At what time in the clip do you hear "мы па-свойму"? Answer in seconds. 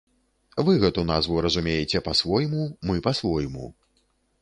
2.91-3.73